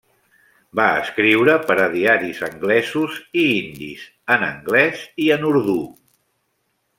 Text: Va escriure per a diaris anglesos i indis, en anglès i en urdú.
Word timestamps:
Va 0.77 0.85
escriure 1.01 1.57
per 1.67 1.75
a 1.83 1.85
diaris 1.95 2.39
anglesos 2.49 3.19
i 3.43 3.45
indis, 3.61 4.07
en 4.37 4.47
anglès 4.49 5.05
i 5.27 5.33
en 5.37 5.47
urdú. 5.51 5.79